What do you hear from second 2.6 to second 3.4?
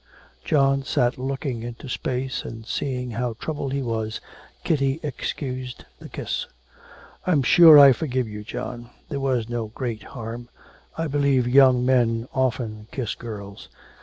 seeing how